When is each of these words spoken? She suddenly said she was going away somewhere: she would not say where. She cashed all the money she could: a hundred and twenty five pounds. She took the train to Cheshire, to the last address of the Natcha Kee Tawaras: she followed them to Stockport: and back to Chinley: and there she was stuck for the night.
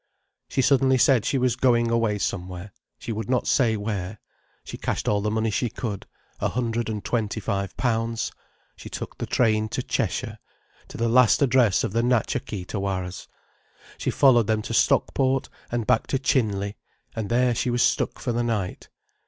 She 0.49 0.63
suddenly 0.63 0.97
said 0.97 1.25
she 1.25 1.37
was 1.37 1.55
going 1.55 1.91
away 1.91 2.17
somewhere: 2.17 2.71
she 2.97 3.11
would 3.11 3.29
not 3.29 3.45
say 3.45 3.77
where. 3.77 4.19
She 4.63 4.75
cashed 4.75 5.07
all 5.07 5.21
the 5.21 5.29
money 5.29 5.51
she 5.51 5.69
could: 5.69 6.07
a 6.39 6.47
hundred 6.49 6.89
and 6.89 7.05
twenty 7.05 7.39
five 7.39 7.77
pounds. 7.77 8.31
She 8.75 8.89
took 8.89 9.19
the 9.19 9.27
train 9.27 9.69
to 9.69 9.83
Cheshire, 9.83 10.39
to 10.87 10.97
the 10.97 11.07
last 11.07 11.43
address 11.43 11.83
of 11.83 11.93
the 11.93 12.01
Natcha 12.01 12.43
Kee 12.43 12.65
Tawaras: 12.65 13.27
she 13.99 14.09
followed 14.09 14.47
them 14.47 14.63
to 14.63 14.73
Stockport: 14.73 15.49
and 15.71 15.85
back 15.85 16.07
to 16.07 16.17
Chinley: 16.17 16.77
and 17.15 17.29
there 17.29 17.53
she 17.53 17.69
was 17.69 17.83
stuck 17.83 18.17
for 18.17 18.31
the 18.31 18.41
night. 18.41 18.89